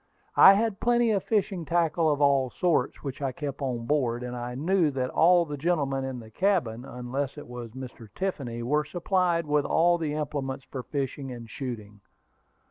[0.35, 4.35] I had plenty of fishing tackle of all sorts which I kept on board; and
[4.35, 8.07] I knew that all the gentlemen in the cabin, unless it was Mr.
[8.15, 12.01] Tiffany, were supplied with all the implements for fishing and shooting.